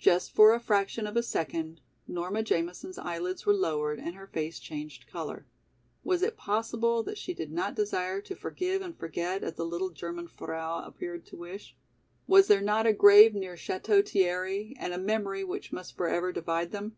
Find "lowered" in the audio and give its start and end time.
3.54-4.00